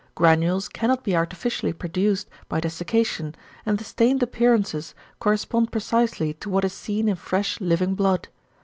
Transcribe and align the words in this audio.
Granules 0.15 0.67
cannot 0.67 1.03
be 1.03 1.15
artificially 1.15 1.73
produced, 1.73 2.27
by 2.49 2.59
desiccation, 2.59 3.35
and 3.67 3.77
the 3.77 3.83
stained 3.83 4.23
appearances 4.23 4.95
correspond 5.19 5.71
precisely 5.71 6.33
to 6.33 6.49
what 6.49 6.65
is 6.65 6.73
seen 6.73 7.07
in 7.07 7.15
fresh 7.15 7.61
living 7.61 7.93
blood. 7.93 8.27